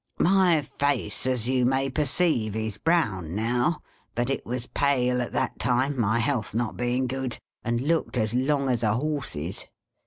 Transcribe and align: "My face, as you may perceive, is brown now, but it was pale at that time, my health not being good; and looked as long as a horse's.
"My 0.17 0.63
face, 0.63 1.27
as 1.27 1.47
you 1.47 1.63
may 1.63 1.87
perceive, 1.87 2.55
is 2.55 2.79
brown 2.79 3.35
now, 3.35 3.83
but 4.15 4.31
it 4.31 4.43
was 4.47 4.65
pale 4.65 5.21
at 5.21 5.31
that 5.33 5.59
time, 5.59 5.99
my 6.01 6.17
health 6.17 6.55
not 6.55 6.75
being 6.75 7.05
good; 7.05 7.37
and 7.63 7.79
looked 7.81 8.17
as 8.17 8.33
long 8.33 8.67
as 8.67 8.81
a 8.81 8.93
horse's. 8.95 9.63